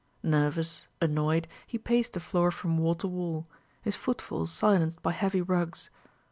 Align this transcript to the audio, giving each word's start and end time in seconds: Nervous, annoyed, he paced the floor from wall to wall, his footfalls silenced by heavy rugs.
Nervous, 0.23 0.87
annoyed, 0.99 1.47
he 1.67 1.77
paced 1.77 2.13
the 2.13 2.19
floor 2.19 2.49
from 2.49 2.79
wall 2.79 2.95
to 2.95 3.07
wall, 3.07 3.45
his 3.83 3.95
footfalls 3.95 4.51
silenced 4.51 4.99
by 5.03 5.11
heavy 5.11 5.43
rugs. 5.43 5.91